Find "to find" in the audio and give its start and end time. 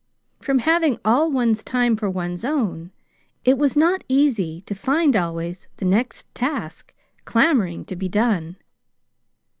4.61-5.15